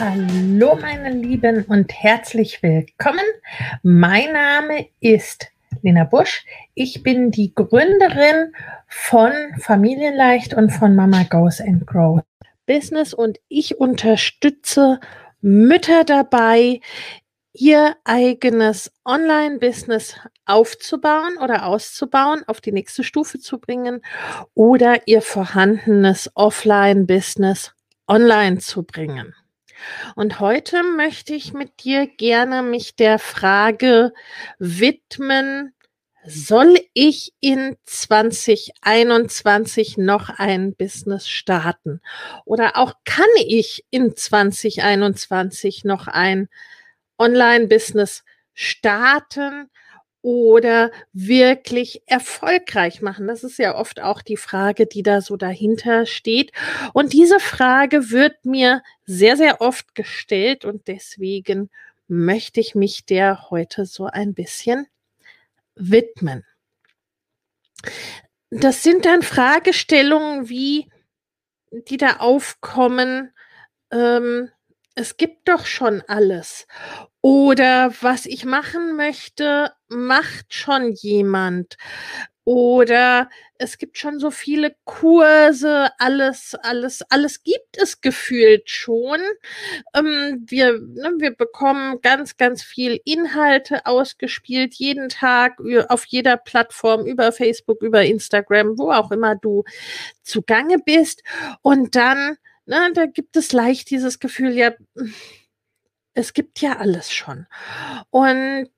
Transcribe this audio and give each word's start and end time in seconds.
Hallo 0.00 0.78
meine 0.80 1.10
Lieben 1.10 1.62
und 1.64 1.92
herzlich 1.92 2.62
willkommen. 2.62 3.20
Mein 3.82 4.32
Name 4.32 4.88
ist 5.00 5.48
Lena 5.82 6.04
Busch. 6.04 6.46
Ich 6.72 7.02
bin 7.02 7.30
die 7.30 7.54
Gründerin 7.54 8.54
von 8.88 9.30
Familienleicht 9.58 10.54
und 10.54 10.70
von 10.70 10.96
Mama 10.96 11.24
Goes 11.24 11.60
and 11.60 11.86
Grows 11.86 12.22
Business 12.64 13.12
und 13.12 13.40
ich 13.48 13.78
unterstütze 13.78 15.00
Mütter 15.42 16.04
dabei, 16.04 16.80
ihr 17.52 17.94
eigenes 18.04 18.90
Online-Business 19.04 20.16
aufzubauen 20.46 21.36
oder 21.42 21.66
auszubauen, 21.66 22.42
auf 22.46 22.62
die 22.62 22.72
nächste 22.72 23.04
Stufe 23.04 23.38
zu 23.38 23.58
bringen 23.58 24.00
oder 24.54 25.06
ihr 25.06 25.20
vorhandenes 25.20 26.30
Offline-Business 26.34 27.74
online 28.08 28.60
zu 28.60 28.82
bringen. 28.82 29.34
Und 30.14 30.40
heute 30.40 30.82
möchte 30.82 31.34
ich 31.34 31.52
mit 31.52 31.84
dir 31.84 32.06
gerne 32.06 32.62
mich 32.62 32.96
der 32.96 33.18
Frage 33.18 34.14
widmen, 34.58 35.74
soll 36.24 36.78
ich 36.92 37.32
in 37.40 37.76
2021 37.84 39.96
noch 39.96 40.28
ein 40.28 40.74
Business 40.74 41.28
starten? 41.28 42.00
Oder 42.44 42.76
auch 42.76 42.94
kann 43.04 43.24
ich 43.36 43.86
in 43.90 44.16
2021 44.16 45.84
noch 45.84 46.08
ein 46.08 46.48
Online-Business 47.18 48.24
starten 48.52 49.70
oder 50.22 50.90
wirklich 51.12 52.02
erfolgreich 52.06 53.02
machen? 53.02 53.26
Das 53.26 53.44
ist 53.44 53.58
ja 53.58 53.76
oft 53.76 54.00
auch 54.00 54.22
die 54.22 54.36
Frage, 54.36 54.86
die 54.86 55.02
da 55.02 55.20
so 55.20 55.36
dahinter 55.36 56.06
steht. 56.06 56.52
Und 56.92 57.12
diese 57.12 57.40
Frage 57.40 58.10
wird 58.10 58.44
mir 58.44 58.82
sehr, 59.06 59.36
sehr 59.36 59.60
oft 59.60 59.94
gestellt 59.94 60.64
und 60.64 60.88
deswegen 60.88 61.70
möchte 62.08 62.60
ich 62.60 62.74
mich 62.74 63.06
der 63.06 63.50
heute 63.50 63.86
so 63.86 64.06
ein 64.06 64.34
bisschen 64.34 64.86
widmen. 65.74 66.44
Das 68.50 68.82
sind 68.82 69.04
dann 69.04 69.22
Fragestellungen 69.22 70.48
wie, 70.48 70.90
die 71.70 71.96
da 71.96 72.16
aufkommen, 72.16 73.32
ähm, 73.92 74.50
es 75.00 75.16
gibt 75.16 75.48
doch 75.48 75.64
schon 75.64 76.02
alles. 76.08 76.66
Oder 77.22 77.90
was 78.02 78.26
ich 78.26 78.44
machen 78.44 78.96
möchte, 78.96 79.72
macht 79.88 80.52
schon 80.52 80.92
jemand. 80.92 81.78
Oder 82.44 83.30
es 83.56 83.78
gibt 83.78 83.96
schon 83.96 84.18
so 84.18 84.30
viele 84.30 84.74
Kurse, 84.84 85.88
alles, 85.98 86.54
alles, 86.62 87.02
alles 87.08 87.42
gibt 87.42 87.78
es 87.78 88.02
gefühlt 88.02 88.68
schon. 88.68 89.20
Ähm, 89.94 90.44
wir, 90.46 90.72
ne, 90.72 91.12
wir 91.18 91.34
bekommen 91.34 92.00
ganz, 92.02 92.36
ganz 92.36 92.62
viel 92.62 93.00
Inhalte 93.04 93.86
ausgespielt, 93.86 94.74
jeden 94.74 95.08
Tag 95.08 95.58
auf 95.88 96.04
jeder 96.06 96.36
Plattform, 96.36 97.06
über 97.06 97.32
Facebook, 97.32 97.82
über 97.82 98.02
Instagram, 98.04 98.76
wo 98.76 98.90
auch 98.90 99.10
immer 99.10 99.34
du 99.34 99.64
zugange 100.22 100.78
bist. 100.84 101.22
Und 101.62 101.96
dann 101.96 102.36
ne, 102.70 102.92
da 102.94 103.06
gibt 103.06 103.36
es 103.36 103.52
leicht 103.52 103.90
dieses 103.90 104.18
Gefühl, 104.18 104.56
ja, 104.56 104.72
es 106.14 106.32
gibt 106.32 106.60
ja 106.60 106.78
alles 106.78 107.12
schon. 107.12 107.46
Und 108.10 108.70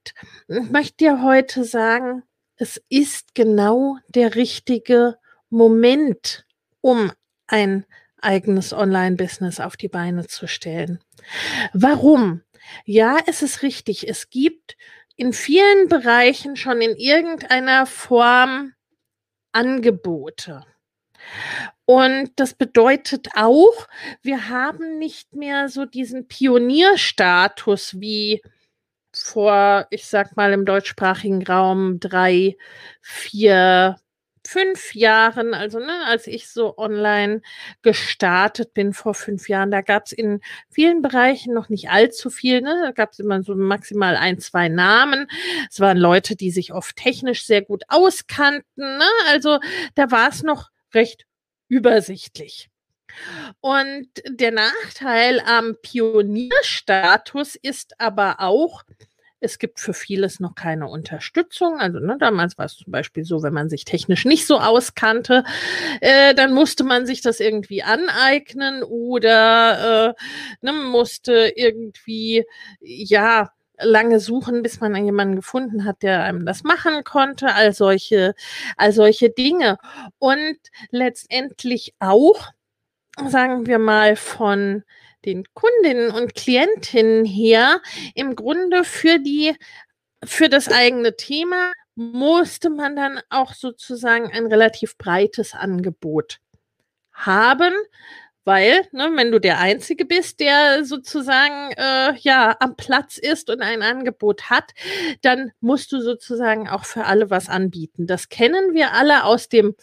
ich 0.48 0.70
möchte 0.70 0.96
dir 0.96 1.22
heute 1.22 1.64
sagen, 1.64 2.24
es 2.56 2.82
ist 2.88 3.34
genau 3.34 3.98
der 4.08 4.34
richtige 4.34 5.18
Moment, 5.50 6.46
um 6.80 7.12
ein 7.46 7.84
eigenes 8.20 8.72
Online-Business 8.72 9.60
auf 9.60 9.76
die 9.76 9.88
Beine 9.88 10.26
zu 10.26 10.46
stellen. 10.46 11.00
Warum? 11.72 12.42
Ja, 12.84 13.18
es 13.26 13.42
ist 13.42 13.62
richtig. 13.62 14.08
Es 14.08 14.30
gibt 14.30 14.76
in 15.16 15.32
vielen 15.32 15.88
Bereichen 15.88 16.56
schon 16.56 16.80
in 16.80 16.96
irgendeiner 16.96 17.86
Form 17.86 18.72
Angebote. 19.52 20.64
Und 21.84 22.30
das 22.36 22.54
bedeutet 22.54 23.28
auch, 23.34 23.88
wir 24.22 24.48
haben 24.48 24.98
nicht 24.98 25.34
mehr 25.34 25.68
so 25.68 25.84
diesen 25.84 26.28
Pionierstatus 26.28 28.00
wie 28.00 28.42
vor, 29.14 29.86
ich 29.90 30.06
sag 30.06 30.36
mal, 30.36 30.52
im 30.52 30.64
deutschsprachigen 30.64 31.44
Raum 31.44 32.00
drei, 32.00 32.56
vier, 33.00 33.96
fünf 34.46 34.94
Jahren, 34.94 35.54
also 35.54 35.78
ne, 35.78 36.04
als 36.06 36.26
ich 36.26 36.48
so 36.48 36.76
online 36.76 37.42
gestartet 37.82 38.74
bin 38.74 38.92
vor 38.92 39.14
fünf 39.14 39.48
Jahren, 39.48 39.70
da 39.70 39.82
gab 39.82 40.06
es 40.06 40.12
in 40.12 40.40
vielen 40.70 41.02
Bereichen 41.02 41.54
noch 41.54 41.68
nicht 41.68 41.90
allzu 41.90 42.30
viel. 42.30 42.60
Ne? 42.60 42.80
Da 42.84 42.90
gab 42.90 43.12
es 43.12 43.18
immer 43.20 43.42
so 43.42 43.54
maximal 43.54 44.16
ein, 44.16 44.38
zwei 44.40 44.68
Namen. 44.68 45.28
Es 45.70 45.80
waren 45.80 45.98
Leute, 45.98 46.36
die 46.36 46.50
sich 46.50 46.72
oft 46.72 46.96
technisch 46.96 47.46
sehr 47.46 47.62
gut 47.62 47.84
auskannten. 47.88 48.64
Ne? 48.98 49.08
Also 49.28 49.58
da 49.94 50.10
war 50.10 50.28
es 50.28 50.42
noch 50.42 50.71
recht 50.94 51.26
übersichtlich. 51.68 52.68
Und 53.60 54.08
der 54.26 54.52
Nachteil 54.52 55.40
am 55.40 55.76
Pionierstatus 55.82 57.56
ist 57.56 58.00
aber 58.00 58.40
auch, 58.40 58.82
es 59.42 59.58
gibt 59.58 59.80
für 59.80 59.92
vieles 59.92 60.38
noch 60.40 60.54
keine 60.54 60.88
Unterstützung. 60.88 61.78
Also 61.78 61.98
ne, 61.98 62.16
damals 62.18 62.56
war 62.58 62.66
es 62.66 62.76
zum 62.76 62.92
Beispiel 62.92 63.24
so, 63.24 63.42
wenn 63.42 63.52
man 63.52 63.68
sich 63.68 63.84
technisch 63.84 64.24
nicht 64.24 64.46
so 64.46 64.58
auskannte, 64.58 65.44
äh, 66.00 66.34
dann 66.34 66.54
musste 66.54 66.84
man 66.84 67.06
sich 67.06 67.22
das 67.22 67.40
irgendwie 67.40 67.82
aneignen 67.82 68.82
oder 68.84 70.10
äh, 70.10 70.64
ne, 70.64 70.72
musste 70.72 71.52
irgendwie 71.56 72.44
ja 72.80 73.50
lange 73.82 74.20
suchen, 74.20 74.62
bis 74.62 74.80
man 74.80 74.94
jemanden 75.04 75.36
gefunden 75.36 75.84
hat, 75.84 76.02
der 76.02 76.22
einem 76.22 76.46
das 76.46 76.62
machen 76.64 77.04
konnte, 77.04 77.54
all 77.54 77.72
solche, 77.72 78.34
all 78.76 78.92
solche 78.92 79.30
Dinge. 79.30 79.78
Und 80.18 80.58
letztendlich 80.90 81.94
auch, 81.98 82.48
sagen 83.28 83.66
wir 83.66 83.78
mal, 83.78 84.16
von 84.16 84.84
den 85.24 85.44
Kundinnen 85.54 86.10
und 86.10 86.34
Klientinnen 86.34 87.24
her, 87.24 87.80
im 88.14 88.34
Grunde 88.34 88.84
für 88.84 89.18
die, 89.18 89.56
für 90.24 90.48
das 90.48 90.68
eigene 90.68 91.16
Thema 91.16 91.72
musste 91.94 92.70
man 92.70 92.96
dann 92.96 93.20
auch 93.28 93.52
sozusagen 93.54 94.30
ein 94.32 94.46
relativ 94.46 94.96
breites 94.96 95.54
Angebot 95.54 96.40
haben, 97.12 97.72
weil, 98.44 98.86
ne, 98.92 99.10
wenn 99.14 99.30
du 99.30 99.40
der 99.40 99.58
Einzige 99.60 100.04
bist, 100.04 100.40
der 100.40 100.84
sozusagen 100.84 101.72
äh, 101.76 102.14
ja 102.20 102.56
am 102.60 102.76
Platz 102.76 103.18
ist 103.18 103.50
und 103.50 103.60
ein 103.62 103.82
Angebot 103.82 104.50
hat, 104.50 104.72
dann 105.22 105.52
musst 105.60 105.92
du 105.92 106.00
sozusagen 106.00 106.68
auch 106.68 106.84
für 106.84 107.04
alle 107.04 107.30
was 107.30 107.48
anbieten. 107.48 108.06
Das 108.06 108.28
kennen 108.28 108.74
wir 108.74 108.92
alle 108.92 109.24
aus 109.24 109.48
dem 109.48 109.74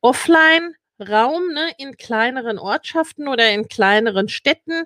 Offline. 0.00 0.74
Raum, 1.00 1.48
ne, 1.52 1.72
in 1.78 1.96
kleineren 1.96 2.56
Ortschaften 2.56 3.26
oder 3.26 3.50
in 3.50 3.66
kleineren 3.66 4.28
Städten 4.28 4.84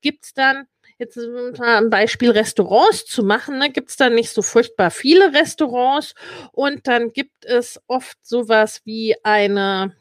gibt 0.00 0.24
es 0.24 0.32
dann 0.32 0.66
jetzt 0.98 1.18
ein 1.18 1.90
Beispiel 1.90 2.30
Restaurants 2.30 3.06
zu 3.06 3.22
machen, 3.22 3.58
ne, 3.58 3.70
gibt 3.70 3.90
es 3.90 3.96
dann 3.96 4.14
nicht 4.14 4.30
so 4.30 4.42
furchtbar 4.42 4.90
viele 4.90 5.32
Restaurants 5.34 6.14
und 6.52 6.86
dann 6.86 7.12
gibt 7.12 7.44
es 7.44 7.80
oft 7.88 8.16
sowas 8.22 8.82
wie 8.84 9.16
eine 9.22 9.96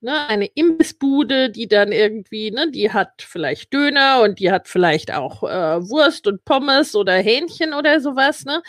ne, 0.00 0.28
eine 0.28 0.46
Imbissbude, 0.46 1.50
die 1.50 1.68
dann 1.68 1.92
irgendwie, 1.92 2.50
ne, 2.50 2.70
die 2.70 2.92
hat 2.92 3.22
vielleicht 3.22 3.72
Döner 3.72 4.22
und 4.22 4.38
die 4.38 4.50
hat 4.50 4.68
vielleicht 4.68 5.12
auch 5.12 5.42
äh, 5.42 5.88
Wurst 5.88 6.26
und 6.26 6.44
Pommes 6.44 6.94
oder 6.94 7.14
Hähnchen 7.14 7.74
oder 7.74 8.00
sowas, 8.00 8.44
ne, 8.44 8.62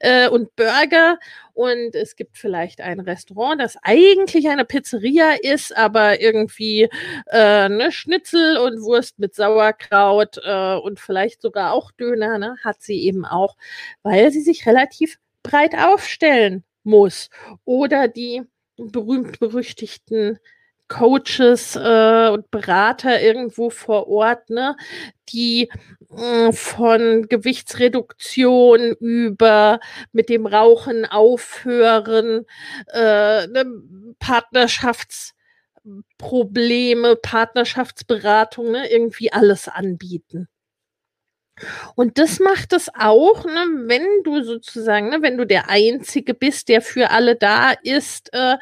äh, 0.00 0.28
und 0.28 0.54
Burger. 0.56 1.18
Und 1.54 1.94
es 1.94 2.14
gibt 2.14 2.38
vielleicht 2.38 2.80
ein 2.80 3.00
Restaurant, 3.00 3.60
das 3.60 3.76
eigentlich 3.82 4.48
eine 4.48 4.64
Pizzeria 4.64 5.32
ist, 5.42 5.76
aber 5.76 6.20
irgendwie 6.20 6.88
äh, 7.32 7.68
ne, 7.68 7.90
Schnitzel 7.92 8.58
und 8.58 8.80
Wurst 8.82 9.18
mit 9.18 9.34
Sauerkraut 9.34 10.38
äh, 10.44 10.76
und 10.76 11.00
vielleicht 11.00 11.42
sogar 11.42 11.72
auch 11.72 11.90
Döner, 11.92 12.38
ne, 12.38 12.56
hat 12.64 12.80
sie 12.80 13.02
eben 13.02 13.24
auch, 13.24 13.56
weil 14.02 14.30
sie 14.30 14.42
sich 14.42 14.66
relativ 14.66 15.18
breit 15.42 15.74
aufstellen 15.76 16.64
muss. 16.84 17.28
Oder 17.64 18.08
die 18.08 18.42
berühmt-berüchtigten 18.76 20.38
Coaches 20.88 21.76
äh, 21.76 22.28
und 22.30 22.50
Berater 22.50 23.20
irgendwo 23.20 23.70
vor 23.70 24.08
Ort, 24.08 24.50
ne, 24.50 24.76
die 25.28 25.70
äh, 26.16 26.52
von 26.52 27.28
Gewichtsreduktion 27.28 28.94
über 29.00 29.80
mit 30.12 30.28
dem 30.28 30.46
Rauchen 30.46 31.06
aufhören, 31.06 32.46
äh, 32.92 33.46
ne, 33.46 33.64
Partnerschaftsprobleme, 34.18 37.16
Partnerschaftsberatung, 37.16 38.70
ne, 38.72 38.90
irgendwie 38.90 39.32
alles 39.32 39.68
anbieten. 39.68 40.48
Und 41.94 42.18
das 42.18 42.40
macht 42.40 42.72
es 42.72 42.88
auch, 42.94 43.44
ne, 43.44 43.64
wenn 43.86 44.06
du 44.24 44.42
sozusagen, 44.42 45.10
ne, 45.10 45.22
wenn 45.22 45.36
du 45.36 45.46
der 45.46 45.68
Einzige 45.68 46.34
bist, 46.34 46.68
der 46.68 46.82
für 46.82 47.10
alle 47.10 47.36
da 47.36 47.72
ist, 47.82 48.32
äh, 48.32 48.56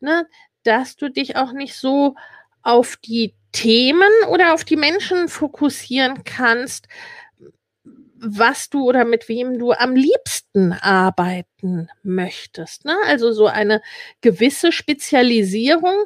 ne, 0.00 0.26
dass 0.64 0.96
du 0.96 1.10
dich 1.10 1.36
auch 1.36 1.52
nicht 1.52 1.76
so 1.76 2.14
auf 2.62 2.96
die 2.96 3.34
Themen 3.52 4.10
oder 4.28 4.54
auf 4.54 4.64
die 4.64 4.76
Menschen 4.76 5.28
fokussieren 5.28 6.24
kannst, 6.24 6.88
was 8.24 8.70
du 8.70 8.84
oder 8.88 9.04
mit 9.04 9.28
wem 9.28 9.58
du 9.58 9.72
am 9.72 9.96
liebsten 9.96 10.72
arbeiten 10.72 11.88
möchtest. 12.04 12.84
Ne? 12.84 12.96
Also 13.06 13.32
so 13.32 13.46
eine 13.46 13.82
gewisse 14.20 14.70
Spezialisierung 14.70 16.04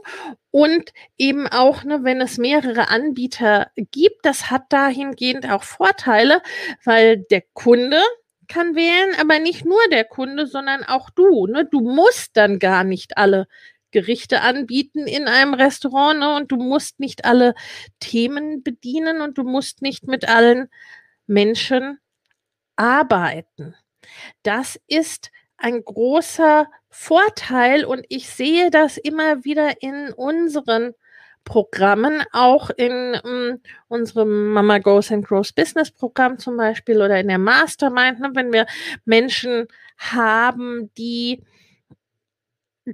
und 0.50 0.92
eben 1.18 1.46
auch, 1.46 1.84
ne, 1.84 2.04
wenn 2.04 2.20
es 2.22 2.38
mehrere 2.38 2.88
Anbieter 2.88 3.70
gibt, 3.76 4.24
das 4.24 4.50
hat 4.50 4.64
dahingehend 4.70 5.50
auch 5.50 5.62
Vorteile, 5.62 6.40
weil 6.84 7.18
der 7.18 7.42
Kunde 7.52 8.00
kann 8.48 8.74
wählen, 8.74 9.14
aber 9.20 9.38
nicht 9.38 9.64
nur 9.64 9.80
der 9.90 10.04
Kunde, 10.04 10.46
sondern 10.46 10.84
auch 10.84 11.10
du. 11.10 11.46
Ne? 11.46 11.68
Du 11.70 11.80
musst 11.80 12.36
dann 12.36 12.58
gar 12.58 12.84
nicht 12.84 13.18
alle 13.18 13.46
Gerichte 13.96 14.42
anbieten 14.42 15.06
in 15.06 15.26
einem 15.26 15.54
Restaurant 15.54 16.20
ne? 16.20 16.36
und 16.36 16.52
du 16.52 16.56
musst 16.56 17.00
nicht 17.00 17.24
alle 17.24 17.54
Themen 17.98 18.62
bedienen 18.62 19.22
und 19.22 19.38
du 19.38 19.42
musst 19.42 19.80
nicht 19.80 20.06
mit 20.06 20.28
allen 20.28 20.68
Menschen 21.26 21.98
arbeiten. 22.76 23.74
Das 24.42 24.78
ist 24.86 25.30
ein 25.56 25.82
großer 25.82 26.66
Vorteil 26.90 27.86
und 27.86 28.04
ich 28.10 28.28
sehe 28.28 28.70
das 28.70 28.98
immer 28.98 29.44
wieder 29.46 29.80
in 29.80 30.12
unseren 30.12 30.92
Programmen, 31.44 32.22
auch 32.32 32.68
in 32.68 33.18
um, 33.24 33.48
mm, 33.48 33.60
unserem 33.88 34.52
Mama 34.52 34.76
Goes 34.78 35.10
and 35.10 35.26
Grows 35.26 35.54
Business 35.54 35.90
Programm 35.90 36.38
zum 36.38 36.58
Beispiel 36.58 37.00
oder 37.00 37.18
in 37.18 37.28
der 37.28 37.38
Mastermind, 37.38 38.20
ne, 38.20 38.30
wenn 38.34 38.52
wir 38.52 38.66
Menschen 39.06 39.68
haben, 39.96 40.90
die 40.98 41.42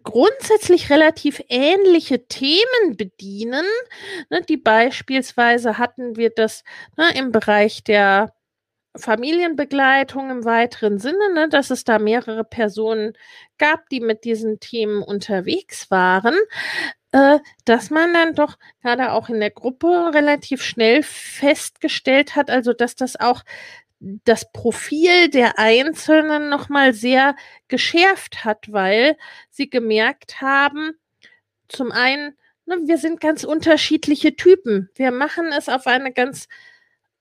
grundsätzlich 0.02 0.90
relativ 0.90 1.42
ähnliche 1.48 2.26
Themen 2.26 2.96
bedienen. 2.96 3.66
Ne, 4.30 4.42
die 4.42 4.56
beispielsweise 4.56 5.78
hatten 5.78 6.16
wir 6.16 6.30
das 6.30 6.64
ne, 6.96 7.06
im 7.16 7.32
Bereich 7.32 7.84
der 7.84 8.32
Familienbegleitung 8.96 10.30
im 10.30 10.44
weiteren 10.44 10.98
Sinne, 10.98 11.32
ne, 11.34 11.48
dass 11.48 11.70
es 11.70 11.84
da 11.84 11.98
mehrere 11.98 12.44
Personen 12.44 13.14
gab, 13.58 13.88
die 13.88 14.00
mit 14.00 14.24
diesen 14.24 14.60
Themen 14.60 15.02
unterwegs 15.02 15.90
waren, 15.90 16.34
äh, 17.12 17.38
dass 17.64 17.90
man 17.90 18.12
dann 18.12 18.34
doch 18.34 18.58
gerade 18.82 19.12
auch 19.12 19.28
in 19.28 19.40
der 19.40 19.50
Gruppe 19.50 20.10
relativ 20.14 20.62
schnell 20.62 21.02
festgestellt 21.02 22.36
hat, 22.36 22.50
also 22.50 22.72
dass 22.74 22.94
das 22.96 23.18
auch 23.18 23.42
das 24.24 24.50
Profil 24.52 25.28
der 25.28 25.58
Einzelnen 25.58 26.48
nochmal 26.48 26.92
sehr 26.92 27.36
geschärft 27.68 28.44
hat, 28.44 28.72
weil 28.72 29.16
sie 29.50 29.70
gemerkt 29.70 30.40
haben, 30.40 30.92
zum 31.68 31.92
einen, 31.92 32.36
ne, 32.66 32.78
wir 32.84 32.98
sind 32.98 33.20
ganz 33.20 33.44
unterschiedliche 33.44 34.34
Typen. 34.36 34.90
Wir 34.94 35.12
machen 35.12 35.52
es 35.56 35.68
auf 35.68 35.86
eine 35.86 36.12
ganz 36.12 36.48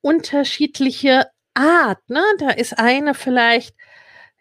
unterschiedliche 0.01 1.27
Art. 1.53 2.09
Ne? 2.09 2.23
Da 2.39 2.49
ist 2.49 2.77
eine 2.79 3.13
vielleicht 3.13 3.75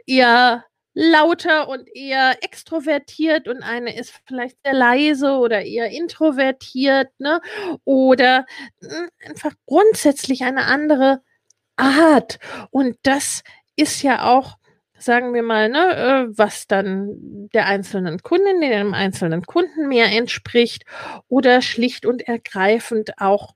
eher 0.07 0.65
lauter 0.95 1.69
und 1.69 1.89
eher 1.95 2.43
extrovertiert 2.43 3.49
und 3.49 3.63
eine 3.63 3.97
ist 3.97 4.13
vielleicht 4.27 4.57
sehr 4.65 4.75
leise 4.75 5.35
oder 5.35 5.63
eher 5.63 5.91
introvertiert, 5.91 7.09
ne? 7.19 7.41
Oder 7.85 8.45
hm, 8.81 9.09
einfach 9.25 9.53
grundsätzlich 9.67 10.43
eine 10.43 10.65
andere 10.65 11.23
Art. 11.81 12.39
Und 12.71 12.97
das 13.03 13.43
ist 13.77 14.03
ja 14.03 14.31
auch, 14.31 14.59
sagen 14.99 15.35
wir 15.35 15.43
mal, 15.43 15.69
ne, 15.69 16.29
äh, 16.29 16.39
was 16.39 16.67
dann 16.67 17.49
der 17.55 17.67
einzelnen 17.67 18.23
Kundin, 18.23 18.61
dem 18.61 18.95
einzelnen 18.95 19.45
Kunden 19.47 19.89
mehr 19.89 20.07
entspricht 20.13 20.85
oder 21.29 21.63
schlicht 21.63 22.07
und 22.07 22.27
ergreifend 22.29 23.19
auch 23.19 23.55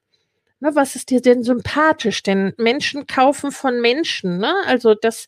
Ne, 0.61 0.75
was 0.75 0.97
ist 0.97 1.11
dir 1.11 1.21
denn 1.21 1.43
sympathisch? 1.43 2.23
Denn 2.23 2.55
Menschen 2.57 3.07
kaufen 3.07 3.53
von 3.53 3.83
Menschen. 3.83 4.39
Ne? 4.39 4.55
Also 4.67 4.95
das 4.95 5.27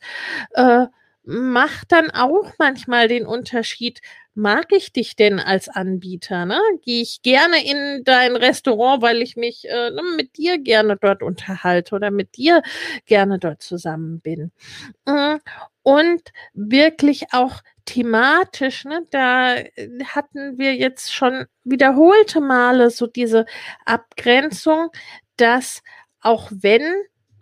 äh, 0.52 0.87
macht 1.26 1.90
dann 1.90 2.11
auch 2.11 2.52
manchmal 2.58 3.08
den 3.08 3.26
Unterschied. 3.26 4.00
Mag 4.34 4.67
ich 4.70 4.93
dich 4.93 5.17
denn 5.17 5.40
als 5.40 5.69
Anbieter? 5.69 6.46
Ne? 6.46 6.61
Gehe 6.82 7.02
ich 7.02 7.23
gerne 7.23 7.64
in 7.64 8.05
dein 8.05 8.37
Restaurant, 8.37 9.02
weil 9.02 9.23
ich 9.23 9.34
mich 9.37 9.69
äh, 9.69 9.90
ne, 9.90 10.02
mit 10.17 10.37
dir 10.37 10.58
gerne 10.58 10.96
dort 10.96 11.23
unterhalte 11.23 11.94
oder 11.94 12.11
mit 12.11 12.37
dir 12.37 12.62
gerne 13.06 13.38
dort 13.38 13.62
zusammen 13.62 14.20
bin? 14.20 14.52
Mm, 15.06 15.37
und 15.82 16.23
wirklich 16.55 17.32
auch 17.32 17.62
thematisch, 17.87 18.84
ne, 18.84 19.06
da 19.11 19.56
hatten 20.05 20.58
wir 20.58 20.75
jetzt 20.75 21.12
schon 21.12 21.46
wiederholte 21.64 22.40
Male 22.40 22.90
so 22.90 23.06
diese 23.06 23.46
Abgrenzung, 23.84 24.90
dass 25.36 25.82
auch 26.20 26.51
wenn 26.53 26.84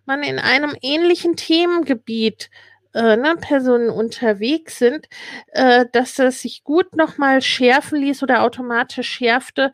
man 0.07 0.23
in 0.23 0.39
einem 0.39 0.77
ähnlichen 0.81 1.37
Themengebiet 1.37 2.51
äh, 2.51 2.74
ne, 2.95 3.35
Personen 3.41 3.91
unterwegs 3.91 4.79
sind, 4.79 5.09
äh, 5.49 5.87
dass 5.93 6.15
das 6.15 6.43
sich 6.43 6.65
gut 6.65 6.97
nochmal 6.97 7.43
schärfen 7.43 8.01
ließ 8.01 8.23
oder 8.23 8.43
automatisch 8.43 9.09
schärfte, 9.09 9.73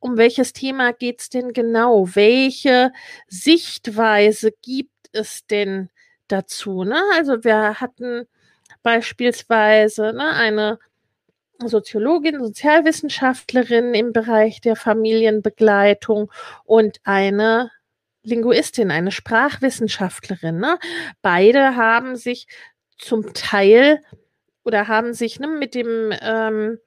um 0.00 0.16
welches 0.16 0.52
Thema 0.52 0.92
geht 0.92 1.20
es 1.20 1.28
denn 1.28 1.52
genau? 1.52 2.08
Welche 2.14 2.92
Sichtweise 3.28 4.52
gibt 4.62 5.08
es 5.12 5.46
denn 5.46 5.90
dazu? 6.28 6.84
Ne? 6.84 7.00
Also 7.14 7.44
wir 7.44 7.80
hatten 7.80 8.26
beispielsweise 8.82 10.12
ne, 10.12 10.30
eine 10.34 10.78
Soziologin, 11.64 12.38
Sozialwissenschaftlerin 12.38 13.92
im 13.94 14.12
Bereich 14.12 14.60
der 14.60 14.76
Familienbegleitung 14.76 16.30
und 16.64 17.00
eine 17.02 17.72
Linguistin, 18.22 18.90
eine 18.90 19.10
Sprachwissenschaftlerin. 19.10 20.58
Ne? 20.58 20.78
Beide 21.22 21.76
haben 21.76 22.16
sich 22.16 22.46
zum 22.98 23.32
Teil 23.32 24.00
oder 24.64 24.88
haben 24.88 25.14
sich 25.14 25.40
ne, 25.40 25.46
mit 25.46 25.74
dem 25.74 26.12
ähm, 26.20 26.78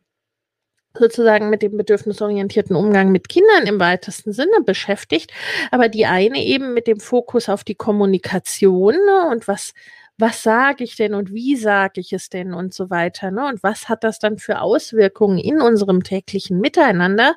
sozusagen 0.97 1.49
mit 1.49 1.61
dem 1.61 1.77
bedürfnisorientierten 1.77 2.75
Umgang 2.75 3.11
mit 3.11 3.29
Kindern 3.29 3.65
im 3.65 3.79
weitesten 3.79 4.33
Sinne 4.33 4.61
beschäftigt, 4.65 5.31
aber 5.71 5.87
die 5.87 6.05
eine 6.05 6.43
eben 6.43 6.73
mit 6.73 6.85
dem 6.85 6.99
Fokus 6.99 7.47
auf 7.49 7.63
die 7.63 7.75
Kommunikation 7.75 8.93
ne, 8.93 9.29
und 9.31 9.47
was 9.47 9.73
was 10.21 10.43
sage 10.43 10.83
ich 10.83 10.95
denn 10.95 11.15
und 11.15 11.33
wie 11.33 11.55
sage 11.55 11.99
ich 11.99 12.13
es 12.13 12.29
denn 12.29 12.53
und 12.53 12.73
so 12.73 12.91
weiter. 12.91 13.31
Ne? 13.31 13.47
Und 13.47 13.63
was 13.63 13.89
hat 13.89 14.03
das 14.03 14.19
dann 14.19 14.37
für 14.37 14.61
Auswirkungen 14.61 15.39
in 15.39 15.59
unserem 15.61 16.03
täglichen 16.03 16.59
Miteinander? 16.59 17.35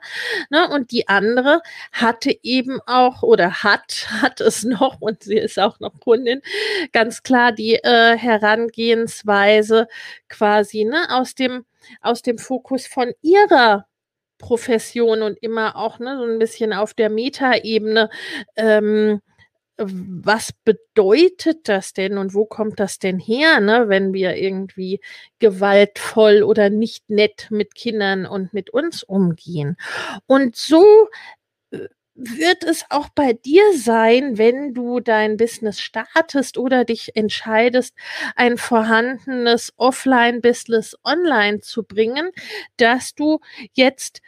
Ne? 0.51 0.69
Und 0.69 0.93
die 0.93 1.09
andere 1.09 1.63
hatte 1.93 2.37
eben 2.43 2.81
auch 2.87 3.23
oder 3.23 3.63
hat, 3.63 4.07
hat 4.23 4.41
es 4.41 4.65
noch 4.65 5.01
und 5.01 5.23
sie 5.23 5.39
ist 5.39 5.59
auch 5.59 5.81
noch 5.81 5.99
Kundin, 5.99 6.43
ganz 6.93 7.23
klar 7.23 7.53
die 7.53 7.77
äh, 7.77 8.17
Herangehensweise 8.19 9.89
quasi 10.29 10.85
ne, 10.85 11.07
aus, 11.09 11.35
dem, 11.35 11.65
aus 12.03 12.21
dem 12.21 12.37
Fokus 12.37 12.87
von 12.87 13.13
ihrer 13.23 13.87
Profession 14.37 15.23
und 15.23 15.39
immer 15.43 15.77
auch 15.77 15.99
ne, 16.01 16.19
so 16.19 16.25
ein 16.25 16.39
bisschen 16.39 16.75
auf 16.75 16.93
der 16.93 17.09
Metaebene 17.09 18.11
ähm, 18.57 19.23
was 19.77 20.53
bedeutet 20.65 21.69
das 21.69 21.93
denn 21.93 22.19
und 22.19 22.35
wo 22.35 22.47
kommt 22.47 22.79
das 22.79 22.99
denn 22.99 23.19
her, 23.19 23.61
ne, 23.61 23.89
wenn 23.89 24.13
wir 24.13 24.37
irgendwie 24.37 25.01
gewaltvoll 25.41 26.43
oder 26.43 26.71
nicht 26.71 27.11
nett 27.11 27.49
mit 27.51 27.75
Kindern 27.75 28.27
und 28.27 28.53
mit 28.55 28.71
uns 28.71 29.03
umgehen? 29.03 29.77
Und 30.27 30.57
so 30.57 31.09
äh, 31.73 31.89
wird 32.15 32.63
es 32.63 32.85
auch 32.91 33.09
bei 33.09 33.33
dir 33.33 33.65
sein, 33.77 34.39
wenn 34.39 34.75
du 34.75 35.01
dein 35.01 35.37
Business 35.37 35.81
startest 35.81 36.59
oder 36.59 36.85
dich 36.85 37.17
entscheidest, 37.17 37.95
ein 38.37 38.57
vorhandenes 38.57 39.73
Offline-Business 39.77 40.97
online 41.03 41.61
zu 41.61 41.83
bringen, 41.83 42.31
dass 42.77 43.15
du 43.15 43.41
jetzt 43.73 44.21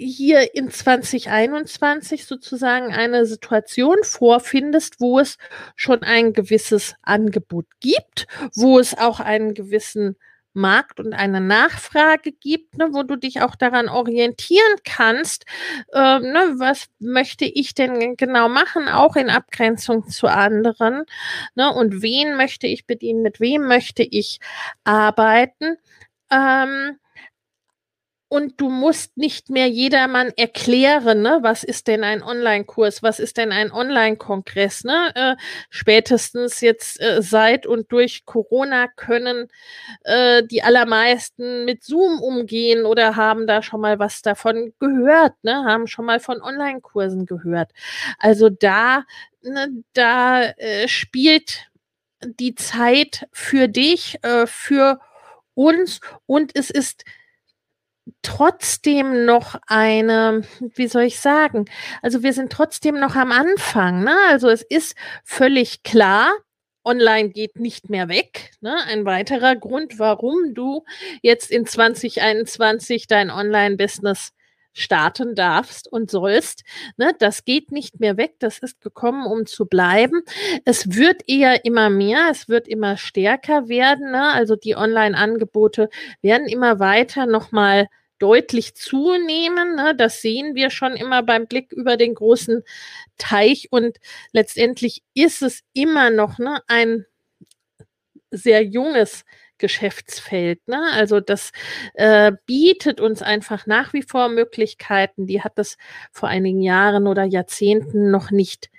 hier 0.00 0.54
in 0.54 0.70
2021 0.70 2.24
sozusagen 2.24 2.92
eine 2.92 3.26
Situation 3.26 3.96
vorfindest, 4.02 5.00
wo 5.00 5.18
es 5.18 5.36
schon 5.76 6.02
ein 6.02 6.32
gewisses 6.32 6.94
Angebot 7.02 7.66
gibt, 7.80 8.26
wo 8.54 8.78
es 8.78 8.96
auch 8.96 9.20
einen 9.20 9.52
gewissen 9.54 10.16
Markt 10.52 10.98
und 10.98 11.12
eine 11.12 11.40
Nachfrage 11.40 12.32
gibt, 12.32 12.76
ne, 12.76 12.88
wo 12.92 13.02
du 13.02 13.16
dich 13.16 13.40
auch 13.42 13.54
daran 13.54 13.88
orientieren 13.88 14.76
kannst, 14.84 15.44
äh, 15.92 16.18
ne, 16.18 16.54
was 16.58 16.88
möchte 16.98 17.44
ich 17.44 17.74
denn 17.74 18.16
genau 18.16 18.48
machen, 18.48 18.88
auch 18.88 19.14
in 19.16 19.30
Abgrenzung 19.30 20.08
zu 20.08 20.26
anderen, 20.26 21.04
ne, 21.54 21.72
und 21.72 22.02
wen 22.02 22.36
möchte 22.36 22.66
ich 22.66 22.86
bedienen, 22.86 23.22
mit 23.22 23.38
wem 23.38 23.66
möchte 23.66 24.02
ich 24.02 24.40
arbeiten. 24.82 25.76
Ähm, 26.32 26.98
und 28.30 28.60
du 28.60 28.70
musst 28.70 29.16
nicht 29.16 29.50
mehr 29.50 29.66
jedermann 29.66 30.30
erklären, 30.36 31.20
ne, 31.20 31.40
was 31.42 31.64
ist 31.64 31.88
denn 31.88 32.04
ein 32.04 32.22
Online-Kurs, 32.22 33.02
was 33.02 33.18
ist 33.18 33.36
denn 33.38 33.50
ein 33.50 33.72
Online-Kongress, 33.72 34.84
ne? 34.84 35.10
Äh, 35.16 35.36
spätestens 35.68 36.60
jetzt 36.60 37.00
äh, 37.00 37.22
seit 37.22 37.66
und 37.66 37.90
durch 37.90 38.24
Corona 38.26 38.86
können 38.86 39.48
äh, 40.04 40.44
die 40.44 40.62
allermeisten 40.62 41.64
mit 41.64 41.82
Zoom 41.82 42.20
umgehen 42.20 42.86
oder 42.86 43.16
haben 43.16 43.48
da 43.48 43.62
schon 43.62 43.80
mal 43.80 43.98
was 43.98 44.22
davon 44.22 44.74
gehört, 44.78 45.34
ne, 45.42 45.64
haben 45.64 45.88
schon 45.88 46.04
mal 46.04 46.20
von 46.20 46.40
Online-Kursen 46.40 47.26
gehört. 47.26 47.72
Also 48.20 48.48
da, 48.48 49.02
ne, 49.42 49.82
da 49.92 50.44
äh, 50.44 50.86
spielt 50.86 51.66
die 52.24 52.54
Zeit 52.54 53.26
für 53.32 53.66
dich, 53.66 54.18
äh, 54.22 54.46
für 54.46 55.00
uns 55.54 56.00
und 56.26 56.52
es 56.54 56.70
ist 56.70 57.04
trotzdem 58.22 59.24
noch 59.24 59.56
eine, 59.66 60.42
wie 60.74 60.88
soll 60.88 61.02
ich 61.02 61.20
sagen, 61.20 61.66
also 62.02 62.22
wir 62.22 62.32
sind 62.32 62.52
trotzdem 62.52 62.98
noch 62.98 63.16
am 63.16 63.32
Anfang. 63.32 64.04
Ne? 64.04 64.16
Also 64.28 64.48
es 64.48 64.62
ist 64.62 64.94
völlig 65.24 65.82
klar, 65.82 66.30
Online 66.84 67.28
geht 67.28 67.58
nicht 67.58 67.90
mehr 67.90 68.08
weg. 68.08 68.52
Ne? 68.60 68.74
Ein 68.86 69.04
weiterer 69.04 69.54
Grund, 69.56 69.98
warum 69.98 70.54
du 70.54 70.84
jetzt 71.22 71.50
in 71.50 71.66
2021 71.66 73.06
dein 73.06 73.30
Online-Business 73.30 74.32
starten 74.72 75.34
darfst 75.34 75.90
und 75.90 76.10
sollst. 76.10 76.64
Ne, 76.96 77.12
das 77.18 77.44
geht 77.44 77.72
nicht 77.72 78.00
mehr 78.00 78.16
weg, 78.16 78.34
das 78.38 78.58
ist 78.58 78.80
gekommen, 78.80 79.26
um 79.26 79.46
zu 79.46 79.66
bleiben. 79.66 80.22
Es 80.64 80.94
wird 80.94 81.28
eher 81.28 81.64
immer 81.64 81.90
mehr, 81.90 82.28
es 82.30 82.48
wird 82.48 82.68
immer 82.68 82.96
stärker 82.96 83.68
werden. 83.68 84.12
Ne? 84.12 84.32
Also 84.32 84.56
die 84.56 84.76
Online-Angebote 84.76 85.88
werden 86.22 86.46
immer 86.46 86.78
weiter 86.78 87.26
nochmal 87.26 87.88
deutlich 88.20 88.74
zunehmen. 88.76 89.74
Ne? 89.74 89.94
Das 89.96 90.22
sehen 90.22 90.54
wir 90.54 90.70
schon 90.70 90.92
immer 90.92 91.22
beim 91.24 91.46
Blick 91.46 91.72
über 91.72 91.96
den 91.96 92.14
großen 92.14 92.62
Teich. 93.18 93.68
Und 93.70 93.98
letztendlich 94.32 95.02
ist 95.14 95.42
es 95.42 95.62
immer 95.72 96.10
noch 96.10 96.38
ne, 96.38 96.60
ein 96.68 97.06
sehr 98.30 98.62
junges 98.62 99.24
Geschäftsfeld. 99.58 100.66
Ne? 100.68 100.80
Also 100.92 101.20
das 101.20 101.50
äh, 101.94 102.32
bietet 102.46 103.00
uns 103.00 103.22
einfach 103.22 103.66
nach 103.66 103.92
wie 103.92 104.02
vor 104.02 104.28
Möglichkeiten. 104.28 105.26
Die 105.26 105.42
hat 105.42 105.58
es 105.58 105.76
vor 106.12 106.28
einigen 106.28 106.62
Jahren 106.62 107.06
oder 107.06 107.24
Jahrzehnten 107.24 108.10
noch 108.10 108.30
nicht 108.30 108.70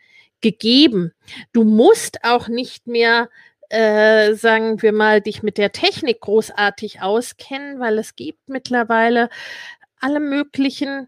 gegeben. 0.42 1.14
Du 1.54 1.64
musst 1.64 2.24
auch 2.24 2.48
nicht 2.48 2.88
mehr 2.88 3.30
äh, 3.72 4.34
sagen 4.34 4.82
wir 4.82 4.92
mal, 4.92 5.22
dich 5.22 5.44
mit 5.44 5.58
der 5.58 5.72
Technik 5.72 6.20
großartig 6.20 7.01
auskennen, 7.01 7.80
weil 7.80 7.98
es 7.98 8.18
gibt 8.18 8.50
mittlerweile 8.50 9.30
alle 10.00 10.20
möglichen 10.20 11.08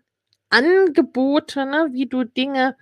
Angebote, 0.50 1.65
ne, 1.65 1.89
wie 1.91 2.05
du 2.05 2.24
Dinge 2.24 2.77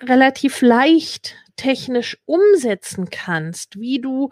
relativ 0.00 0.62
leicht 0.62 1.36
technisch 1.56 2.16
umsetzen 2.24 3.10
kannst, 3.10 3.78
wie 3.78 4.00
du 4.00 4.30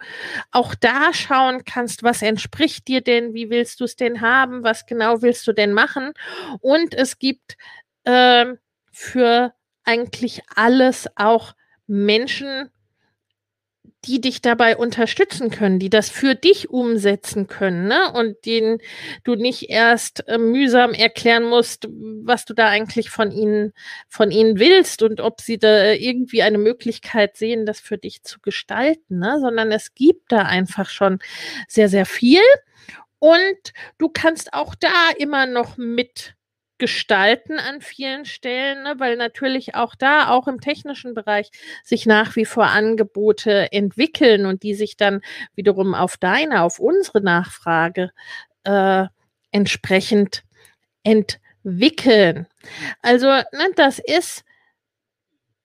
auch 0.51 0.73
da 0.73 1.13
schauen 1.13 1.63
kannst, 1.65 2.01
was 2.01 2.23
entspricht 2.23 2.87
dir 2.87 3.01
denn, 3.01 3.35
wie 3.35 3.51
willst 3.51 3.79
du 3.79 3.83
es 3.83 3.95
denn 3.95 4.21
haben, 4.21 4.63
was 4.63 4.87
genau 4.87 5.21
willst 5.21 5.45
du 5.45 5.51
denn 5.51 5.73
machen. 5.73 6.13
Und 6.61 6.95
es 6.95 7.19
gibt 7.19 7.57
äh, 8.05 8.45
für 8.91 9.53
eigentlich 9.83 10.41
alles 10.55 11.07
auch 11.15 11.53
Menschen, 11.85 12.71
die 14.05 14.21
dich 14.21 14.41
dabei 14.41 14.77
unterstützen 14.77 15.49
können, 15.51 15.79
die 15.79 15.89
das 15.89 16.09
für 16.09 16.35
dich 16.35 16.69
umsetzen 16.69 17.47
können, 17.47 17.87
ne? 17.87 18.11
Und 18.13 18.45
denen 18.45 18.79
du 19.23 19.35
nicht 19.35 19.69
erst 19.69 20.27
äh, 20.27 20.37
mühsam 20.37 20.93
erklären 20.93 21.43
musst, 21.43 21.87
was 21.89 22.45
du 22.45 22.53
da 22.53 22.67
eigentlich 22.67 23.09
von 23.09 23.31
ihnen, 23.31 23.73
von 24.07 24.31
ihnen 24.31 24.59
willst 24.59 25.03
und 25.03 25.19
ob 25.19 25.41
sie 25.41 25.57
da 25.57 25.91
irgendwie 25.91 26.41
eine 26.41 26.57
Möglichkeit 26.57 27.37
sehen, 27.37 27.65
das 27.65 27.79
für 27.79 27.97
dich 27.97 28.23
zu 28.23 28.39
gestalten, 28.39 29.19
ne? 29.19 29.39
Sondern 29.41 29.71
es 29.71 29.93
gibt 29.93 30.31
da 30.31 30.43
einfach 30.43 30.89
schon 30.89 31.19
sehr, 31.67 31.89
sehr 31.89 32.05
viel. 32.05 32.41
Und 33.19 33.73
du 33.97 34.09
kannst 34.09 34.53
auch 34.53 34.75
da 34.75 35.09
immer 35.17 35.47
noch 35.47 35.77
mit 35.77 36.36
gestalten 36.77 37.59
an 37.59 37.81
vielen 37.81 38.25
Stellen, 38.25 38.83
ne? 38.83 38.95
weil 38.97 39.17
natürlich 39.17 39.75
auch 39.75 39.95
da, 39.95 40.29
auch 40.29 40.47
im 40.47 40.61
technischen 40.61 41.13
Bereich, 41.13 41.49
sich 41.83 42.05
nach 42.05 42.35
wie 42.35 42.45
vor 42.45 42.67
Angebote 42.67 43.71
entwickeln 43.71 44.45
und 44.45 44.63
die 44.63 44.75
sich 44.75 44.97
dann 44.97 45.21
wiederum 45.55 45.95
auf 45.95 46.17
deine, 46.17 46.61
auf 46.61 46.79
unsere 46.79 47.21
Nachfrage 47.21 48.11
äh, 48.63 49.05
entsprechend 49.51 50.43
entwickeln. 51.03 52.47
Also 53.01 53.27
ne, 53.27 53.71
das 53.75 53.99
ist 53.99 54.43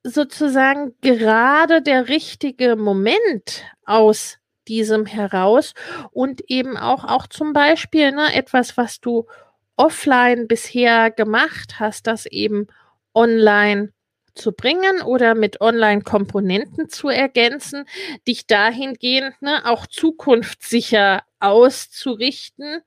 sozusagen 0.05 0.95
gerade 1.01 1.83
der 1.83 2.09
richtige 2.09 2.77
Moment 2.77 3.65
aus 3.85 4.39
diesem 4.69 5.07
heraus 5.07 5.75
und 6.13 6.43
eben 6.49 6.77
auch, 6.77 7.05
auch 7.05 7.27
zum 7.27 7.53
Beispiel 7.53 8.13
ne, 8.13 8.35
etwas, 8.35 8.77
was 8.77 9.01
du 9.01 9.27
offline 9.77 10.47
bisher 10.49 11.11
gemacht? 11.11 11.81
Hast, 11.81 12.07
das 12.07 12.27
eben 12.27 12.67
online 13.15 13.93
zu 14.35 14.53
bringen 14.53 15.03
oder 15.03 15.35
mit 15.35 15.61
Online-Komponenten 15.61 16.89
zu 16.89 17.09
ergänzen, 17.09 17.85
dich 18.27 18.47
dahingehend 18.47 19.41
ne, 19.43 19.63
auch 19.67 19.87
zukunftssicher 19.87 21.23
auszurichten 21.43 22.83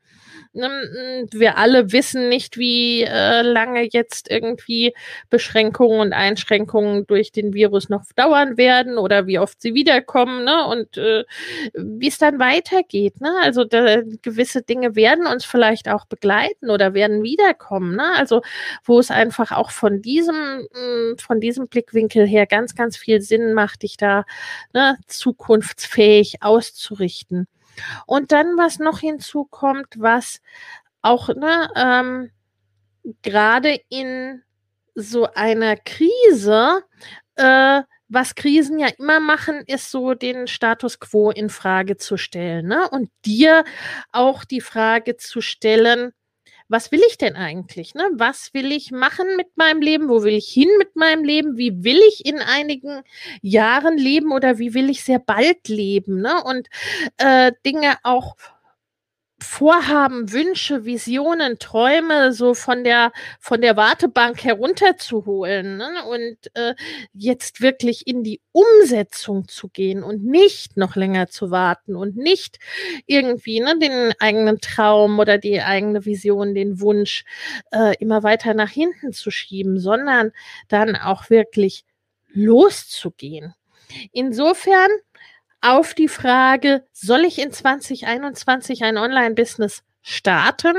Ne, 0.53 1.27
wir 1.31 1.57
alle 1.57 1.91
wissen 1.91 2.29
nicht, 2.29 2.57
wie 2.57 3.03
äh, 3.03 3.41
lange 3.41 3.87
jetzt 3.91 4.31
irgendwie 4.31 4.93
Beschränkungen 5.29 5.99
und 5.99 6.13
Einschränkungen 6.13 7.05
durch 7.07 7.31
den 7.33 7.53
Virus 7.53 7.89
noch 7.89 8.03
dauern 8.15 8.57
werden 8.57 8.97
oder 8.97 9.27
wie 9.27 9.39
oft 9.39 9.61
sie 9.61 9.73
wiederkommen 9.73 10.45
ne? 10.45 10.65
und 10.67 10.97
äh, 10.97 11.25
wie 11.73 12.07
es 12.07 12.17
dann 12.17 12.39
weitergeht. 12.39 13.19
Ne? 13.19 13.31
Also 13.43 13.65
da, 13.65 14.01
gewisse 14.21 14.61
Dinge 14.61 14.95
werden 14.95 15.27
uns 15.27 15.43
vielleicht 15.43 15.89
auch 15.89 16.05
begleiten 16.05 16.69
oder 16.69 16.93
werden 16.93 17.21
wiederkommen. 17.21 17.95
Ne? 17.95 18.13
Also 18.15 18.41
wo 18.83 18.99
es 18.99 19.11
einfach 19.11 19.51
auch 19.51 19.71
von 19.71 20.01
diesem, 20.01 20.67
mm, 20.71 21.17
von 21.17 21.41
diesem 21.41 21.67
Blickwinkel 21.67 22.25
her 22.25 22.45
ganz, 22.45 22.75
ganz 22.75 22.95
viel 22.95 23.21
Sinn 23.21 23.53
macht, 23.53 23.83
dich 23.83 23.97
da 23.97 24.23
ne, 24.73 24.97
zukunftsfähig 25.07 26.41
auszurichten. 26.41 27.47
Und 28.05 28.31
dann, 28.31 28.57
was 28.57 28.79
noch 28.79 28.99
hinzukommt, 28.99 29.87
was 29.97 30.41
auch 31.01 31.29
ne, 31.29 31.69
ähm, 31.75 32.31
gerade 33.21 33.79
in 33.89 34.43
so 34.95 35.27
einer 35.33 35.75
Krise, 35.77 36.83
äh, 37.35 37.81
was 38.07 38.35
Krisen 38.35 38.79
ja 38.79 38.87
immer 38.97 39.19
machen, 39.19 39.63
ist 39.67 39.91
so 39.91 40.13
den 40.13 40.47
Status 40.47 40.99
quo 40.99 41.31
in 41.31 41.49
Frage 41.49 41.97
zu 41.97 42.17
stellen, 42.17 42.67
ne? 42.67 42.87
Und 42.89 43.09
dir 43.25 43.63
auch 44.11 44.45
die 44.45 44.61
Frage 44.61 45.17
zu 45.17 45.41
stellen, 45.41 46.13
was 46.67 46.91
will 46.91 47.01
ich 47.07 47.17
denn 47.17 47.35
eigentlich? 47.35 47.93
Ne? 47.93 48.09
Was 48.13 48.53
will 48.53 48.71
ich 48.71 48.91
machen 48.91 49.27
mit 49.37 49.55
meinem 49.55 49.81
Leben? 49.81 50.09
Wo 50.09 50.23
will 50.23 50.33
ich 50.33 50.47
hin 50.47 50.69
mit 50.77 50.95
meinem 50.95 51.23
Leben? 51.23 51.57
Wie 51.57 51.83
will 51.83 51.99
ich 52.07 52.25
in 52.25 52.39
einigen 52.39 53.03
Jahren 53.41 53.97
leben 53.97 54.31
oder 54.31 54.57
wie 54.57 54.73
will 54.73 54.89
ich 54.89 55.03
sehr 55.03 55.19
bald 55.19 55.67
leben? 55.67 56.21
Ne? 56.21 56.43
Und 56.43 56.67
äh, 57.17 57.51
Dinge 57.65 57.97
auch 58.03 58.35
Vorhaben, 59.45 60.31
Wünsche, 60.31 60.85
Visionen, 60.85 61.59
Träume 61.59 62.33
so 62.33 62.53
von 62.53 62.83
der 62.83 63.11
von 63.39 63.61
der 63.61 63.77
Wartebank 63.77 64.43
herunterzuholen 64.43 65.77
ne? 65.77 66.03
und 66.09 66.37
äh, 66.55 66.75
jetzt 67.13 67.61
wirklich 67.61 68.07
in 68.07 68.23
die 68.23 68.41
Umsetzung 68.51 69.47
zu 69.47 69.69
gehen 69.69 70.03
und 70.03 70.25
nicht 70.25 70.77
noch 70.77 70.95
länger 70.95 71.27
zu 71.27 71.51
warten 71.51 71.95
und 71.95 72.17
nicht 72.17 72.59
irgendwie 73.05 73.59
ne, 73.59 73.77
den 73.79 74.13
eigenen 74.19 74.59
Traum 74.59 75.19
oder 75.19 75.37
die 75.37 75.61
eigene 75.61 76.05
Vision, 76.05 76.55
den 76.55 76.81
Wunsch 76.81 77.23
äh, 77.71 77.95
immer 77.99 78.23
weiter 78.23 78.53
nach 78.53 78.71
hinten 78.71 79.13
zu 79.13 79.31
schieben, 79.31 79.79
sondern 79.79 80.31
dann 80.67 80.95
auch 80.95 81.29
wirklich 81.29 81.85
loszugehen. 82.33 83.53
Insofern 84.11 84.89
auf 85.61 85.93
die 85.93 86.07
Frage, 86.07 86.85
soll 86.91 87.25
ich 87.25 87.39
in 87.39 87.51
2021 87.51 88.83
ein 88.83 88.97
Online-Business 88.97 89.83
starten? 90.01 90.75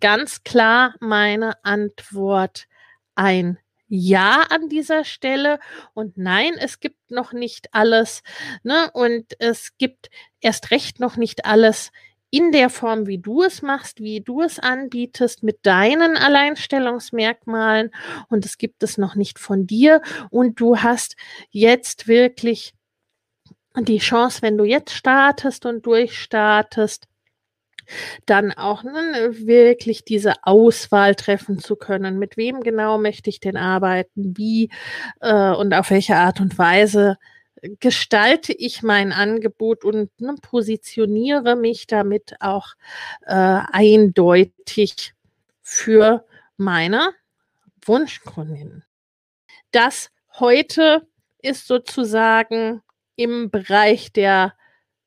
Ganz 0.00 0.42
klar 0.44 0.94
meine 1.00 1.62
Antwort 1.64 2.66
ein 3.14 3.58
ja 3.94 4.46
an 4.48 4.70
dieser 4.70 5.04
Stelle 5.04 5.58
und 5.92 6.16
nein, 6.16 6.54
es 6.58 6.80
gibt 6.80 7.10
noch 7.10 7.34
nicht 7.34 7.74
alles 7.74 8.22
ne? 8.62 8.90
und 8.94 9.38
es 9.38 9.76
gibt 9.76 10.08
erst 10.40 10.70
recht 10.70 10.98
noch 10.98 11.18
nicht 11.18 11.44
alles 11.44 11.92
in 12.30 12.50
der 12.52 12.70
Form, 12.70 13.06
wie 13.06 13.18
du 13.18 13.42
es 13.42 13.60
machst, 13.60 14.00
wie 14.00 14.22
du 14.22 14.40
es 14.40 14.58
anbietest, 14.58 15.42
mit 15.42 15.66
deinen 15.66 16.16
Alleinstellungsmerkmalen 16.16 17.90
und 18.30 18.46
es 18.46 18.56
gibt 18.56 18.82
es 18.82 18.96
noch 18.96 19.14
nicht 19.14 19.38
von 19.38 19.66
dir 19.66 20.00
und 20.30 20.58
du 20.58 20.78
hast 20.78 21.16
jetzt 21.50 22.08
wirklich 22.08 22.72
die 23.78 23.98
Chance, 23.98 24.42
wenn 24.42 24.58
du 24.58 24.64
jetzt 24.64 24.92
startest 24.92 25.66
und 25.66 25.86
durchstartest, 25.86 27.08
dann 28.26 28.52
auch 28.52 28.82
ne, 28.84 29.30
wirklich 29.32 30.04
diese 30.04 30.34
Auswahl 30.42 31.14
treffen 31.14 31.58
zu 31.58 31.76
können. 31.76 32.18
Mit 32.18 32.36
wem 32.36 32.60
genau 32.60 32.98
möchte 32.98 33.30
ich 33.30 33.40
denn 33.40 33.56
arbeiten? 33.56 34.36
Wie 34.36 34.70
äh, 35.20 35.50
und 35.50 35.74
auf 35.74 35.90
welche 35.90 36.16
Art 36.16 36.40
und 36.40 36.58
Weise 36.58 37.16
gestalte 37.80 38.52
ich 38.52 38.82
mein 38.82 39.12
Angebot 39.12 39.84
und 39.84 40.10
ne, 40.20 40.34
positioniere 40.42 41.56
mich 41.56 41.86
damit 41.86 42.34
auch 42.40 42.68
äh, 43.22 43.60
eindeutig 43.72 45.14
für 45.62 46.24
meine 46.56 47.10
Wunschkundin. 47.84 48.84
Das 49.70 50.10
heute 50.38 51.06
ist 51.40 51.66
sozusagen 51.66 52.82
im 53.16 53.50
Bereich 53.50 54.12
der 54.12 54.54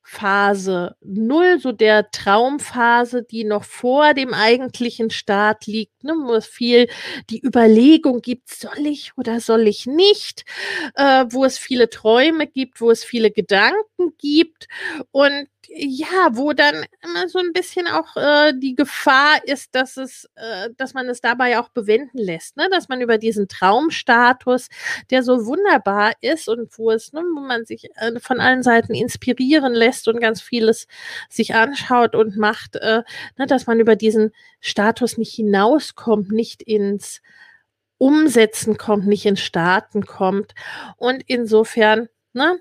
Phase 0.08 0.96
null, 1.02 1.60
so 1.60 1.72
der 1.72 2.12
Traumphase, 2.12 3.24
die 3.24 3.44
noch 3.44 3.64
vor 3.64 4.14
dem 4.14 4.34
eigentlichen 4.34 5.10
Start 5.10 5.66
liegt, 5.66 6.04
ne, 6.04 6.14
wo 6.26 6.36
es 6.36 6.46
viel 6.46 6.88
die 7.32 7.44
Überlegung 7.44 8.22
gibt, 8.22 8.50
soll 8.50 8.86
ich 8.86 9.14
oder 9.18 9.40
soll 9.40 9.68
ich 9.68 9.88
nicht, 9.88 10.46
äh, 10.94 11.26
wo 11.30 11.44
es 11.44 11.58
viele 11.58 11.90
Träume 11.90 12.46
gibt, 12.46 12.82
wo 12.82 12.92
es 12.92 13.04
viele 13.04 13.32
Gedanken 13.32 14.14
gibt 14.20 14.68
und 15.12 15.48
ja, 15.70 16.30
wo 16.32 16.54
dann 16.54 16.86
immer 17.04 17.28
so 17.28 17.40
ein 17.40 17.54
bisschen 17.54 17.88
auch 17.88 18.16
äh, 18.16 18.54
die 18.56 18.76
Gefahr 18.76 19.40
ist, 19.46 19.74
dass 19.74 19.98
es, 19.98 20.30
äh, 20.36 20.70
dass 20.78 20.94
man 20.94 21.10
es 21.10 21.22
dabei 21.22 21.60
auch 21.60 21.70
bewenden 21.70 22.18
lässt, 22.18 22.58
ne? 22.58 22.70
dass 22.72 22.88
man 22.88 23.02
über 23.02 23.18
diesen 23.18 23.48
Traumstatus, 23.48 24.70
der 25.10 25.24
so 25.24 25.46
wunderbar 25.46 26.14
ist 26.22 26.48
und 26.48 26.78
wo 26.78 26.92
es, 26.92 27.14
ne, 27.14 27.22
wo 27.22 27.42
man 27.42 27.66
sich 27.66 27.90
äh, 27.96 28.20
von 28.20 28.40
allen 28.40 28.64
Seiten 28.64 28.94
inspirieren 28.94 29.74
lässt 29.74 29.95
und 30.08 30.20
ganz 30.20 30.42
vieles 30.42 30.88
sich 31.30 31.56
anschaut 31.56 32.16
und 32.16 32.38
macht, 32.38 32.76
äh, 32.76 33.04
ne, 33.38 33.48
dass 33.48 33.68
man 33.68 33.80
über 33.80 33.96
diesen 33.96 34.32
Status 34.60 35.18
nicht 35.18 35.34
hinauskommt, 35.34 36.32
nicht 36.32 36.62
ins 36.62 37.22
Umsetzen 37.98 38.78
kommt, 38.78 39.08
nicht 39.08 39.26
ins 39.26 39.42
Starten 39.42 40.06
kommt. 40.06 40.54
Und 40.98 41.24
insofern, 41.28 42.10
ne, 42.34 42.60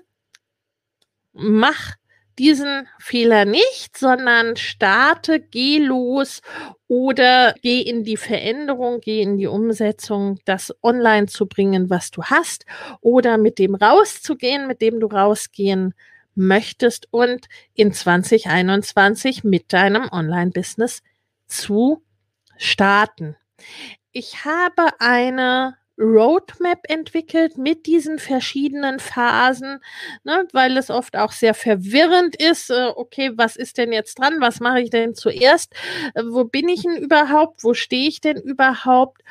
mach 1.33 1.95
diesen 2.37 2.87
Fehler 2.99 3.45
nicht, 3.45 3.97
sondern 3.97 4.57
starte, 4.57 5.39
geh 5.39 5.79
los 5.79 6.41
oder 6.87 7.53
geh 7.61 7.81
in 7.81 8.03
die 8.03 8.17
Veränderung, 8.17 8.99
geh 9.01 9.21
in 9.21 9.37
die 9.37 9.47
Umsetzung, 9.47 10.39
das 10.45 10.73
online 10.83 11.27
zu 11.27 11.45
bringen, 11.45 11.89
was 11.89 12.11
du 12.11 12.23
hast 12.23 12.65
oder 13.01 13.37
mit 13.37 13.57
dem 13.57 13.75
rauszugehen, 13.75 14.67
mit 14.67 14.81
dem 14.81 14.99
du 14.99 15.07
rausgehen 15.07 15.93
möchtest 16.35 17.07
und 17.11 17.47
in 17.73 17.93
2021 17.93 19.43
mit 19.43 19.73
deinem 19.73 20.09
Online-Business 20.11 21.01
zu 21.47 22.03
starten. 22.57 23.35
Ich 24.11 24.45
habe 24.45 24.89
eine 24.99 25.77
Roadmap 25.97 26.79
entwickelt 26.89 27.57
mit 27.57 27.85
diesen 27.85 28.19
verschiedenen 28.19 28.99
Phasen, 28.99 29.79
ne, 30.23 30.45
weil 30.51 30.77
es 30.77 30.89
oft 30.89 31.15
auch 31.15 31.31
sehr 31.31 31.53
verwirrend 31.53 32.35
ist. 32.35 32.69
Äh, 32.69 32.91
okay, 32.95 33.31
was 33.35 33.55
ist 33.55 33.77
denn 33.77 33.93
jetzt 33.93 34.19
dran? 34.19 34.41
Was 34.41 34.59
mache 34.59 34.81
ich 34.81 34.89
denn 34.89 35.15
zuerst? 35.15 35.73
Äh, 36.13 36.23
wo 36.29 36.43
bin 36.43 36.67
ich 36.67 36.83
denn 36.83 36.97
überhaupt? 36.97 37.63
Wo 37.63 37.73
stehe 37.73 38.09
ich 38.09 38.19
denn 38.19 38.37
überhaupt? 38.37 39.21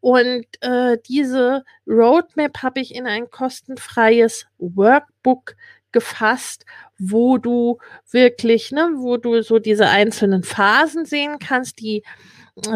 Und 0.00 0.46
äh, 0.60 0.98
diese 1.08 1.64
Roadmap 1.86 2.62
habe 2.62 2.80
ich 2.80 2.94
in 2.94 3.06
ein 3.06 3.30
kostenfreies 3.30 4.46
Workbook 4.58 5.54
gefasst, 5.92 6.64
wo 6.98 7.38
du 7.38 7.78
wirklich, 8.10 8.72
ne, 8.72 8.90
wo 8.96 9.16
du 9.16 9.42
so 9.42 9.58
diese 9.58 9.88
einzelnen 9.88 10.42
Phasen 10.42 11.04
sehen 11.04 11.38
kannst, 11.38 11.80
die 11.80 12.02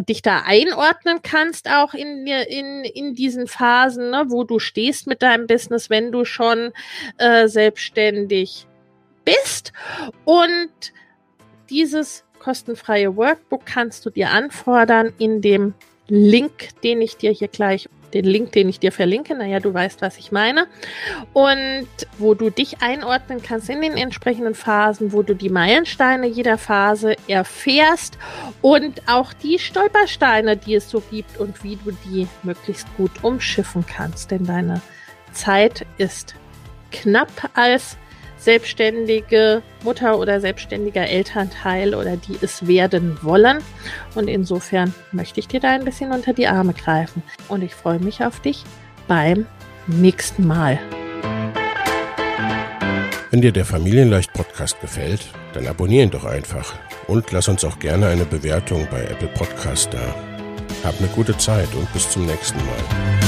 dich 0.09 0.23
da 0.23 0.43
einordnen 0.47 1.21
kannst, 1.23 1.69
auch 1.71 1.93
in, 1.93 2.27
in, 2.27 2.85
in 2.85 3.15
diesen 3.15 3.47
Phasen, 3.47 4.11
ne, 4.11 4.25
wo 4.29 4.45
du 4.45 4.59
stehst 4.59 5.07
mit 5.07 5.23
deinem 5.23 5.47
Business, 5.47 5.91
wenn 5.91 6.13
du 6.13 6.25
schon 6.25 6.73
äh, 7.19 7.47
selbstständig 7.47 8.67
bist. 9.25 9.73
Und 10.25 10.71
dieses 11.69 12.25
kostenfreie 12.39 13.17
Workbook 13.17 13.67
kannst 13.67 14.07
du 14.07 14.11
dir 14.11 14.31
anfordern 14.31 15.13
in 15.19 15.43
dem 15.43 15.75
Link, 16.09 16.69
den 16.83 17.03
ich 17.03 17.17
dir 17.17 17.33
hier 17.33 17.49
gleich 17.49 17.89
den 18.17 18.25
Link, 18.25 18.53
den 18.53 18.69
ich 18.69 18.81
dir 18.81 18.93
verlinke. 18.93 19.35
Naja, 19.35 19.61
du 19.61 19.73
weißt, 19.73 20.03
was 20.03 20.17
ich 20.19 20.33
meine. 20.33 20.67
Und 21.33 21.89
wo 22.19 22.35
du 22.35 22.51
dich 22.51 22.83
einordnen 22.83 23.43
kannst 23.43 23.69
in 23.69 23.83
den 23.83 23.97
entsprechenden 23.97 24.55
Phasen, 24.55 25.13
wo 25.13 25.23
du 25.23 25.35
die 25.35 25.51
Meilensteine 25.51 26.27
jeder 26.27 26.59
Phase 26.59 27.17
erfährst 27.29 28.19
und 28.63 29.03
auch 29.09 29.33
die 29.33 29.59
Stolpersteine, 29.59 30.57
die 30.57 30.75
es 30.75 30.91
so 30.91 31.01
gibt 31.01 31.39
und 31.39 31.63
wie 31.63 31.77
du 31.77 31.93
die 32.05 32.27
möglichst 32.43 32.87
gut 32.97 33.23
umschiffen 33.23 33.85
kannst. 33.87 34.31
Denn 34.31 34.45
deine 34.45 34.81
Zeit 35.33 35.87
ist 35.99 36.35
knapp 36.91 37.51
als 37.55 37.97
selbstständige 38.47 39.61
Mutter 39.83 40.19
oder 40.19 40.41
selbstständiger 40.41 41.07
Elternteil 41.07 41.97
oder 41.97 42.17
die 42.17 42.39
es 42.41 42.67
werden 42.67 43.19
wollen. 43.21 43.59
Und 44.15 44.29
insofern 44.29 44.95
möchte 45.11 45.41
ich 45.41 45.49
dir 45.49 45.59
da 45.59 45.71
ein 45.71 45.85
bisschen 45.85 46.13
unter 46.13 46.33
die 46.33 46.47
Arme 46.47 46.73
greifen. 46.73 47.25
Und 47.49 47.63
ich 47.63 47.75
freue 47.75 47.99
mich 47.99 48.25
auf 48.25 48.39
dich 48.41 48.63
beim 49.09 49.47
nächsten 49.89 50.47
Mal. 50.47 50.79
Wenn 53.33 53.43
dir 53.43 53.53
der 53.53 53.65
Familienleicht 53.65 54.33
Podcast 54.33 54.81
gefällt, 54.81 55.27
dann 55.53 55.67
abonniere 55.67 56.05
ihn 56.05 56.11
doch 56.11 56.25
einfach 56.25 56.75
und 57.09 57.33
lass 57.33 57.49
uns 57.49 57.65
auch 57.65 57.81
gerne 57.81 58.07
eine 58.07 58.25
Bewertung 58.25 58.87
bei 58.93 59.03
Apple 59.03 59.29
Podcast 59.29 59.93
da. 59.93 60.15
Hab 60.85 60.99
eine 61.01 61.09
gute 61.09 61.37
Zeit 61.37 61.75
und 61.75 61.93
bis 61.93 62.09
zum 62.09 62.27
nächsten 62.27 62.59
Mal. 62.59 63.26